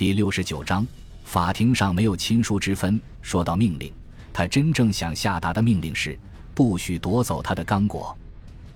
[0.00, 0.86] 第六十九章，
[1.24, 2.98] 法庭上没有亲疏之分。
[3.20, 3.92] 说到命令，
[4.32, 6.18] 他真正想下达的命令是
[6.54, 8.16] 不许夺走他的刚果。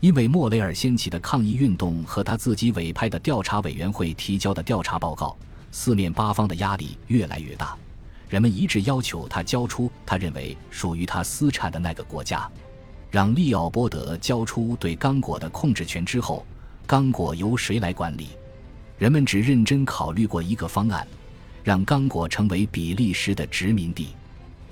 [0.00, 5.36] 因为莫雷尔掀起的抗议运动和他自己委派的调查委员会提交的调查报告，
[5.70, 7.76] 四面八方的压力越来越大。
[8.28, 12.50] 人们一致要求他交出他认为属于他私产的那个国家，
[13.12, 16.44] 让利奥波德交出对刚果的控制权之后，
[16.84, 18.30] 刚果由谁来管理？
[18.98, 21.06] 人们只认真考虑过一个方案，
[21.64, 24.08] 让刚果成为比利时的殖民地。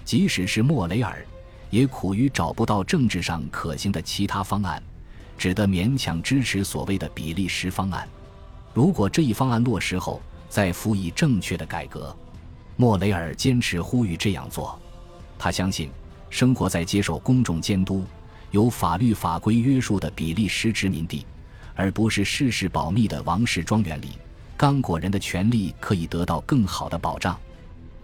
[0.05, 1.25] 即使是莫雷尔，
[1.71, 4.83] 也苦于找不到政治上可行的其他方案。
[5.39, 8.07] 只得勉强支持所谓的比利时方案。
[8.75, 12.15] 如果这一方案落实后，再辅以正确的改革，
[12.77, 14.79] 莫雷尔坚持呼吁这样做。
[15.39, 15.91] 他相信，
[16.29, 18.05] 生活在接受公众监督、
[18.51, 21.25] 有法律法规约束的比利时殖民地，
[21.81, 24.09] 而不是事事保密的王室庄园里，
[24.55, 27.35] 刚果人的权利可以得到更好的保障。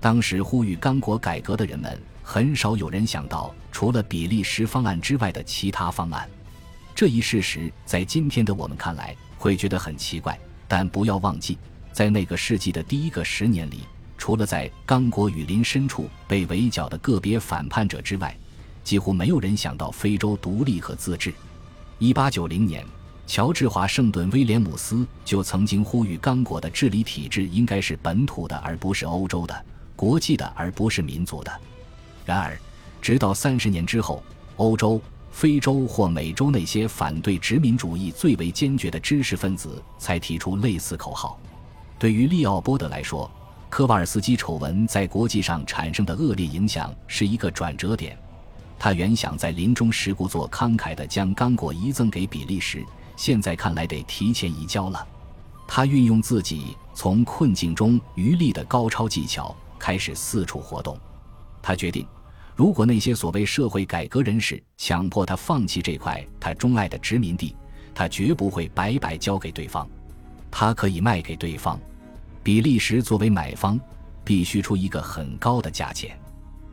[0.01, 6.27] 当时呼吁刚果改革的人们，很少有人想到除了比利时方案之外的其他方案。
[6.95, 11.59] 这一事实在今天的我们看来会觉得很奇怪，但不要忘记，
[11.93, 13.81] 在那个世纪的第一个十年里，
[14.17, 18.35] 除了在刚果雨林深处被围剿的个别反叛者之外，
[18.83, 21.35] 几乎没有人想到非洲独立和自治。
[21.99, 22.83] 一八九零年，
[23.27, 31.53] 乔治华盛顿威廉姆斯就曾经呼吁刚果的治理体制应该是本土的而不是欧洲的，国际的而不是民族的。
[32.25, 32.59] 然而，
[33.03, 34.23] 直到三十年之后，
[34.57, 35.01] 欧洲。
[35.33, 41.39] 非洲或美洲那些反对殖民主义最为坚决的知识分子才提出类似口号。
[41.99, 43.31] 对于利奥波德来说，
[43.69, 48.17] 科瓦尔斯基丑闻在国际上产生的恶劣影响是一个转折点。
[48.79, 52.83] 他原想在临终时故作慷慨地将刚果遗赠给比利时，
[53.17, 55.07] 现在看来得提前移交了。
[55.67, 60.97] 他运用自己从困境中渔利的高超技巧，开始四处活动。
[61.61, 62.07] 他决定。
[62.55, 67.55] 如果那些所谓社会改革人士强迫他放弃这块他钟爱的殖民地，
[67.95, 69.87] 他绝不会白白交给对方。
[70.51, 71.79] 他可以卖给对方。
[72.43, 73.79] 比利时作为买方，
[74.25, 76.19] 必须出一个很高的价钱。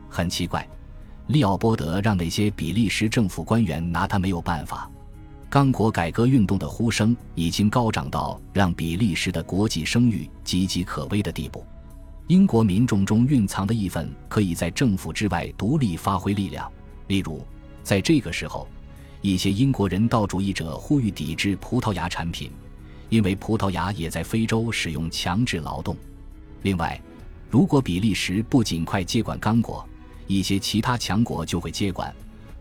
[0.08, 0.66] 很奇怪，
[1.26, 4.90] 利奥波德让那些比利时政府官员拿他没有办法。
[5.54, 11.64] 刚果改革运动的呼声已经高涨到让比利时的国际声誉岌岌可危的地步。
[12.26, 16.68] 英国民众中蕴藏的一份可以在政府之外独立发挥力量。
[17.06, 17.40] 例如，
[17.84, 18.66] 在这个时候，
[19.20, 22.50] 一些英国人道主义者呼吁抵制葡萄牙产品，
[23.08, 25.96] 因为葡萄牙也在非洲使用强制劳动。
[26.62, 27.00] 另外，
[27.48, 29.88] 如果比利时不尽快接管刚果，
[30.26, 32.12] 一些其他强国就会接管。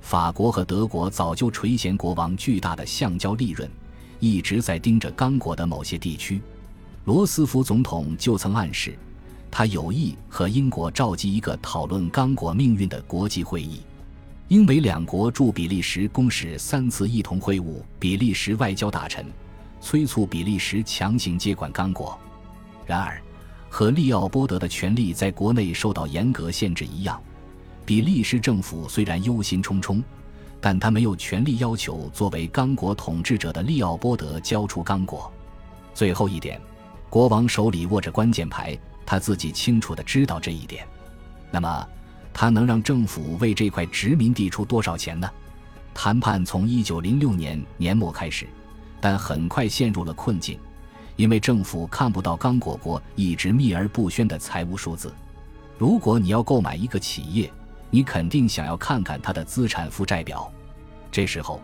[0.04, 3.68] 法国和德国早就垂涎国王巨大的橡胶利润，
[4.20, 6.42] 一直在盯着刚果的某些地区。
[7.06, 8.96] 罗斯福总统就曾暗示。
[9.50, 13.80] 他有意和英国召集一个讨论刚果命运的国际会议，
[14.50, 19.26] 英美两国驻比利时公使三次一同会晤比利时外交大臣，
[19.80, 22.20] 催促比利时强行接管刚果。
[22.86, 23.22] 然而，
[23.70, 27.22] 和利奥波德的权力在国内受到严格限制一样，
[27.86, 30.02] 比利时政府虽然忧心忡忡，
[30.62, 35.32] 但他没有权利要求作为刚果统治者的利奥波德交出刚果。
[35.94, 36.60] 最后一点，
[37.10, 38.78] 国王手里握着关键牌。
[39.06, 40.88] 他自己清楚的知道这一点，
[41.52, 41.88] 那么
[42.34, 45.30] 他能让政府为这块殖民地出多少钱呢？
[45.94, 48.48] 谈判从一九零六年年末开始，
[49.02, 50.58] 但很快陷入了困境，
[51.18, 55.14] 因为政府看不到刚果国一直秘而不宣的财务数字。
[55.78, 57.52] 如果你要购买一个企业，
[57.94, 60.52] 你肯定想要看看他的资产负债表。
[61.12, 61.62] 这时候，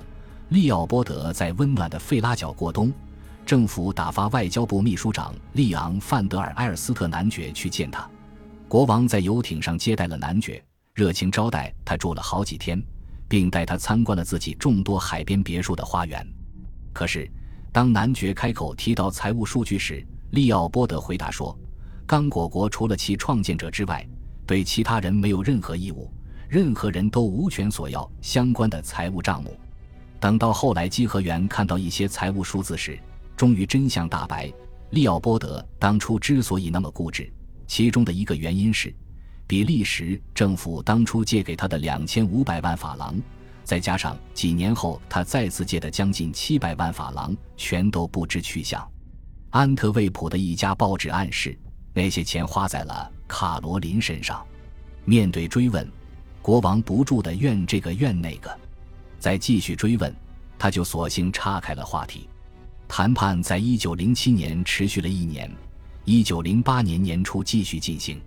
[0.50, 2.94] 利奥波德在温暖的费拉角过冬。
[3.48, 8.08] 政府打发外交部秘书长利昂·范德尔埃尔斯特男爵去见他。
[8.68, 10.64] 国王在游艇上接待了男爵，
[10.94, 12.80] 热情招待他住了好几天，
[13.28, 16.24] 并带他参观了自己众多海边别墅的花园。
[16.94, 17.28] 可是，
[17.72, 21.58] 当男爵开口提到财务数据时，利奥波德回答说
[22.06, 24.08] ：“刚果国除了其创建者之外，
[24.46, 26.12] 对其他人没有任何义务，
[26.50, 29.57] 任何人都无权索要相关的财务账目。”
[30.19, 33.00] 等到后来稽核员看到一些财务数字时，
[33.38, 34.51] 终于真相大白，
[34.90, 37.31] 利奥波德当初之所以那么固执，
[37.68, 38.94] 其中的一个原因是，
[39.48, 43.16] 比利时政府当初借给他的两千五百万法郎，
[43.63, 48.86] 再加上几年后他再次借的将近七百万法郎，全都不知去向。
[49.51, 51.57] 安特卫普的一家报纸暗示，
[51.94, 54.46] 那些钱花在了卡罗琳身上。
[55.06, 55.90] 面对追问，
[56.41, 58.50] 国王不住的怨这个怨那个，
[59.19, 60.13] 再继续追问，
[60.57, 62.27] 他就索性岔开了话题。
[62.88, 65.51] 谈判在一九零七年持续了一年，
[66.06, 68.19] 一九零八年年初继续进行。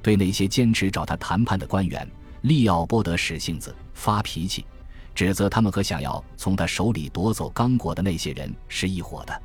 [0.00, 2.08] 对那些坚持找他谈判的官员，
[2.42, 4.64] 利奥波德使性子、发脾气，
[5.14, 9.42] 指责他们和想要从他手里夺走刚果的那些人是一伙的。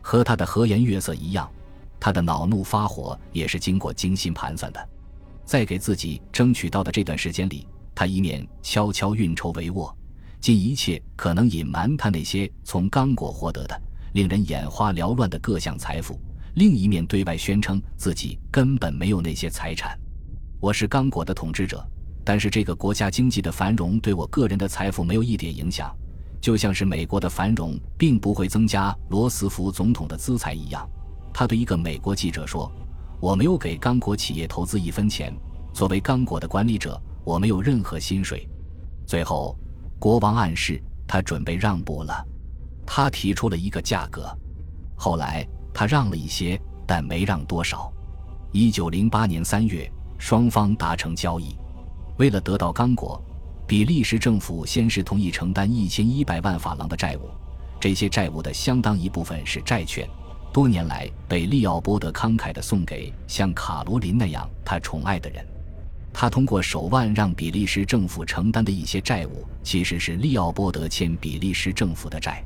[0.00, 1.50] 和他的和颜悦色一样，
[2.00, 4.88] 他的恼怒发火也是经过精心盘算的。
[5.48, 9.90] 在给自己争取到的这段时间里，他一面悄悄运筹帷幄，
[10.42, 16.20] 尽一切可能隐瞒他那些从刚果获得的令人眼花缭乱的各项财富。
[16.56, 19.98] 另一面对外宣称自己根本没有那些财产。
[20.60, 21.82] 我是刚果的统治者，
[22.22, 25.96] 但是这个国家经济的繁荣对我个人的财富没有一点影响，
[26.42, 30.86] 就像是美国的繁荣并不会增加罗斯福总统的资财一样。
[31.32, 32.70] 他对一个美国记者说
[33.20, 35.34] ：“我没有给刚果企业投资一分钱，
[35.72, 38.48] 作为刚果的管理者，我没有任何薪水。”
[39.06, 39.56] 最后，
[39.98, 42.24] 国王暗示他准备让步了，
[42.86, 44.36] 他提出了一个价格。
[44.96, 45.46] 后来。
[45.70, 47.92] 他让了一些，但没让多少。
[48.50, 49.88] 一九零八年三月，
[50.18, 51.56] 双方达成交易。
[52.16, 53.22] 为了得到刚果，
[53.64, 57.30] 比利时政府先是同意承担一千一百万法郎的债务，
[57.78, 60.08] 这些债务的相当一部分是债券，
[60.52, 65.46] 多年来被利奥波德慷慨地送给像卡罗琳那样他宠爱的人。
[66.12, 72.42] 他通过手腕让比利时政府承担的一些债务，其实是利奥波德欠比利时政府的债。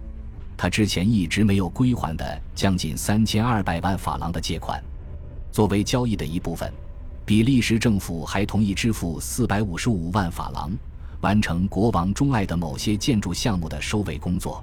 [0.56, 4.82] 他之前一直没有归还的将近三千二百万法郎的借款，
[5.50, 6.70] 作为交易的一部分，
[7.24, 10.70] 比利时政府还同意支付四百五十五万法郎，
[11.22, 14.62] 完成国王钟爱的某些建筑项目的收尾工作。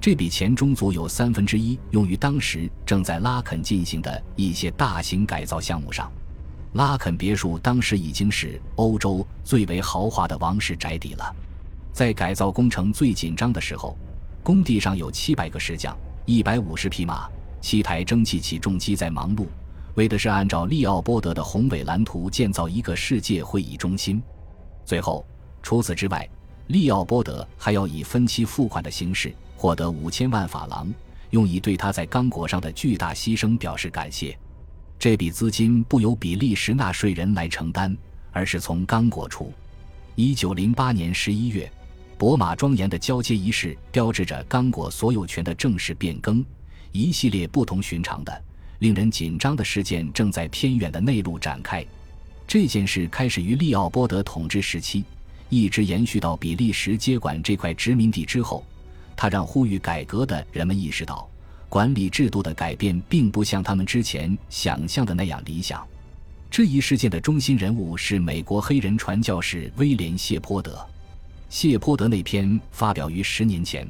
[0.00, 6.10] 这笔钱中足有三分之一用于当时正在拉肯进行的一些大型改造项目上。
[6.74, 11.34] 拉肯别墅当时已经是欧洲最为豪华的王室宅邸了，
[11.92, 13.96] 在改造工程最紧张的时候。
[14.40, 17.28] 工地上有七百个石匠，一百五十匹马，
[17.60, 19.46] 七台蒸汽起重机在忙碌，
[19.94, 24.22] 为的是按照利奥波德的宏伟蓝图建造一个世界会议中心。
[24.86, 25.26] 最后，
[25.62, 26.26] 除此之外，
[26.68, 30.88] 利奥波德还要以分期付款的形式获得五千万法郎，
[31.30, 34.38] 用以对他在刚果上的巨大牺牲表示感谢。
[35.00, 37.96] 这笔资金不由比利时纳税人来承担，
[38.30, 39.52] 而是从刚果出。
[40.14, 41.68] 一九零八年十一月。
[42.16, 46.44] 博马庄严的交接仪式标志着刚果所有权的正式变更。
[46.90, 48.44] 一系列不同寻常的、
[48.80, 51.84] 令人紧张的事件正在偏远的内陆展开。
[52.44, 55.04] 这件事开始于利奥波德统治时期，
[55.48, 58.64] 一直延续到比利时接管这块殖民地之后。
[59.20, 61.28] 他让呼吁改革的人们意识到，
[61.68, 65.84] 管理制度的改变并不像他们之前想象的那样理想。
[66.48, 70.86] 这一事件的中心人物是美国黑人传教士威廉·谢泼德。
[71.48, 73.84] 谢泼德那篇发表于十年前，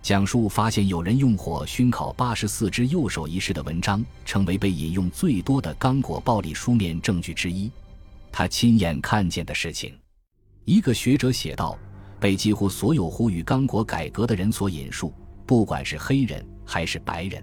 [0.00, 7.68] 讲述发现有人用火熏烤八十四只右手一事的文章，成为被引用最多的刚果暴力书面证据之一。
[8.30, 9.92] 他亲眼看见的事情。
[10.64, 11.76] 一个学者写道
[12.20, 15.12] ：“被几乎所有呼吁刚果改革的人所引述，
[15.46, 17.42] 不管是黑人还是白人。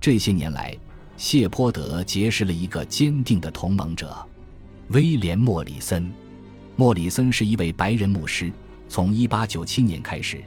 [0.00, 0.76] 这些年来，
[1.16, 4.16] 谢泼德结识了一个坚定的同盟者——
[4.88, 6.10] 威廉·莫里森。
[6.76, 8.50] 莫里森是一位白人牧师。”
[8.88, 10.42] 从1897年开始，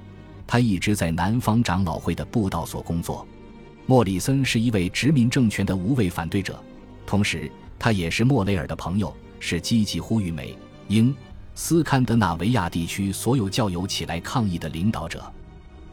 [0.48, 3.28] 他一直在南方长老会的布道所工作。
[3.86, 6.60] 莫里森是一位殖民政权的无畏反对者，
[7.06, 11.14] 同时他也是莫雷尔的朋友，是积极呼吁美、英、
[11.56, 15.24] 斯堪的纳维亚地区所有教友起来抗议的领导者。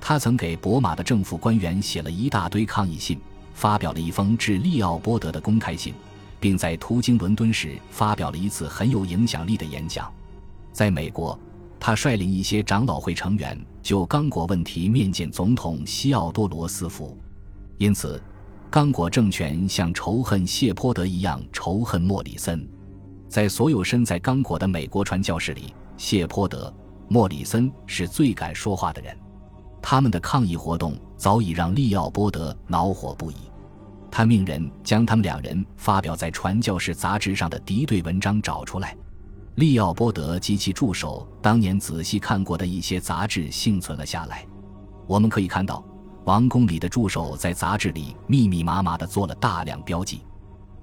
[0.00, 3.21] 他曾给博马的政府官员写了一大堆抗议信，
[3.55, 5.93] 发表了一封致利奥波德的公开信，
[6.38, 10.12] 并在途经伦敦时发表了一次很有影响力的演讲。
[10.73, 11.38] 在美国。
[11.81, 17.17] 他率领一些长老会成员就刚果问题面见总统西奥多·罗斯福，
[17.77, 18.21] 因此，
[18.69, 22.69] 刚果政权像仇恨谢泼德一样仇恨莫里森。
[23.29, 26.73] 在所有身在刚果的美国传教士里，谢泼德、
[27.09, 29.17] 莫里森是最敢说话的人。
[29.83, 33.37] 他们的抗议活动早已让利奥波德恼火不已，
[34.11, 38.97] 他命人将他们两人发表在传教士杂志上的敌对文章找出来。
[39.57, 44.47] 利奥波德及其助手当年仔细看过的一些杂志幸存了下来。
[45.07, 45.85] 我们可以看到，
[46.25, 50.23] 王宫里的助手在杂志里密密麻麻地做了大量标记。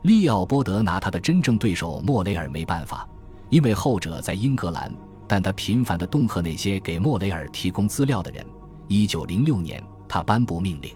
[0.05, 3.09] 利奥波德拿他的真正对手莫雷尔没办法，
[3.49, 4.93] 因为后者在英格兰，
[5.27, 8.45] 但他频繁地恫吓那些给莫雷尔提供资料的人。
[8.87, 10.93] 一九零六年，他颁布命令，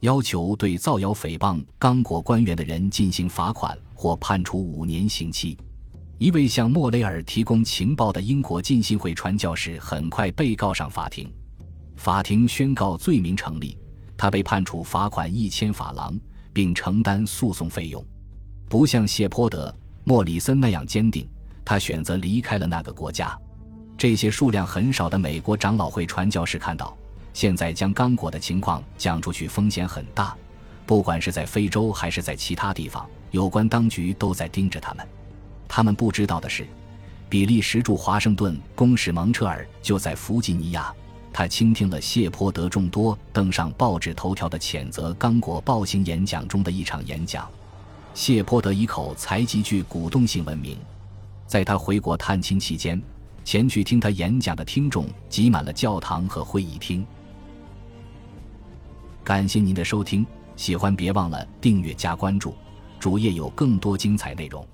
[0.00, 5.56] 要求对造谣诽谤刚果官员的人进行罚款或判处五年刑期。
[6.18, 11.32] 一位向莫雷尔提供情报的英国浸信会传教士很快被告上法庭，
[11.94, 13.78] 法庭宣告罪名成立，
[14.16, 16.18] 他被判处罚款一千法郎，
[16.52, 18.04] 并承担诉讼费用。
[18.72, 19.70] 不像谢泼德、
[20.02, 21.28] 莫里森那样坚定，
[21.62, 23.38] 他选择离开了那个国家。
[23.98, 26.96] 这些数量很少的美国长老会传教士看到，
[27.34, 30.34] 现在将刚果的情况讲出去风险很大，
[30.86, 35.06] 不管是在非洲还是在其他地方，有关当局都在盯着他们。
[35.68, 36.66] 他们不知道的是，
[37.28, 40.90] 比利时驻华盛顿公使蒙彻尔就在弗吉尼亚。
[41.30, 47.46] 他倾听了谢泼德众多登上报纸头条的谴责刚果暴行演讲中的一场演讲。
[48.14, 50.76] 谢泼德一口才极具鼓动性闻名，
[51.46, 53.00] 在他回国探亲期间，
[53.44, 57.04] 前去听他演讲的听众挤满了教堂和会议厅。
[59.24, 60.26] 感谢您的收听，
[60.56, 62.54] 喜欢别忘了订阅加关注，
[63.00, 64.66] 主页有更多精彩内容。